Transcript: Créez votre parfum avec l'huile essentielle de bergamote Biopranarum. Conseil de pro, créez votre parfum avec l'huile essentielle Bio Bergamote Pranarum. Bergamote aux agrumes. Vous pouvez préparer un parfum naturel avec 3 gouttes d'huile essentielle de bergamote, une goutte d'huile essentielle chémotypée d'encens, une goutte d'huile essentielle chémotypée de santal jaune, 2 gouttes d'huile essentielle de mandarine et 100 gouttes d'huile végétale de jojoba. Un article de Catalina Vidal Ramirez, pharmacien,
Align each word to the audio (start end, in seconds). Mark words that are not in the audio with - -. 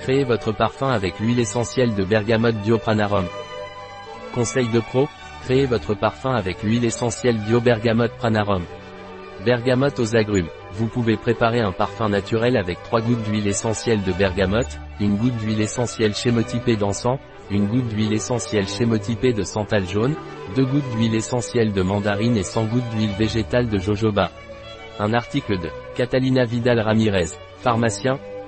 Créez 0.00 0.24
votre 0.24 0.52
parfum 0.52 0.90
avec 0.90 1.20
l'huile 1.20 1.40
essentielle 1.40 1.94
de 1.94 2.04
bergamote 2.04 2.56
Biopranarum. 2.56 3.26
Conseil 4.34 4.68
de 4.68 4.80
pro, 4.80 5.08
créez 5.44 5.66
votre 5.66 5.94
parfum 5.94 6.34
avec 6.34 6.62
l'huile 6.62 6.84
essentielle 6.84 7.36
Bio 7.36 7.60
Bergamote 7.60 8.16
Pranarum. 8.16 8.62
Bergamote 9.44 9.98
aux 9.98 10.16
agrumes. 10.16 10.48
Vous 10.72 10.86
pouvez 10.86 11.16
préparer 11.16 11.60
un 11.60 11.72
parfum 11.72 12.08
naturel 12.08 12.56
avec 12.56 12.82
3 12.84 13.00
gouttes 13.00 13.22
d'huile 13.24 13.48
essentielle 13.48 14.02
de 14.02 14.12
bergamote, 14.12 14.78
une 15.00 15.16
goutte 15.16 15.36
d'huile 15.36 15.60
essentielle 15.60 16.14
chémotypée 16.14 16.76
d'encens, 16.76 17.18
une 17.50 17.66
goutte 17.66 17.88
d'huile 17.88 18.12
essentielle 18.12 18.68
chémotypée 18.68 19.32
de 19.32 19.42
santal 19.42 19.86
jaune, 19.86 20.14
2 20.54 20.64
gouttes 20.64 20.90
d'huile 20.92 21.14
essentielle 21.14 21.72
de 21.72 21.82
mandarine 21.82 22.36
et 22.36 22.44
100 22.44 22.66
gouttes 22.66 22.88
d'huile 22.94 23.14
végétale 23.18 23.68
de 23.68 23.78
jojoba. 23.78 24.30
Un 24.98 25.12
article 25.12 25.58
de 25.58 25.68
Catalina 25.96 26.44
Vidal 26.44 26.78
Ramirez, 26.80 27.30
pharmacien, 27.62 28.18